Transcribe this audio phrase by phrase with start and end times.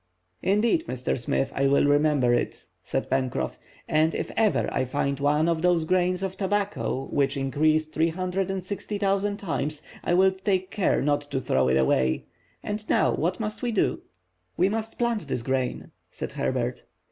[0.41, 1.15] "Indeed, Mr.
[1.15, 5.85] Smith, I will remember it," said Pencroff, "and if ever I find one of those
[5.85, 12.25] grains of tobacco which increase 360,000 times, I'll take care not to throw it away.
[12.63, 14.01] And now what must we do?"
[14.57, 16.83] "We must plant this grain," said Herbert.